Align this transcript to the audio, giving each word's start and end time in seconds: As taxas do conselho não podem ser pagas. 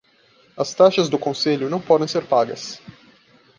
As 0.57 0.73
taxas 0.73 1.09
do 1.09 1.19
conselho 1.19 1.69
não 1.69 1.79
podem 1.79 2.07
ser 2.07 2.25
pagas. 2.25 2.81